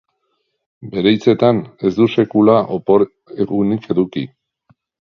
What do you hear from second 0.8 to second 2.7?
Bere hitzetan, ez du sekula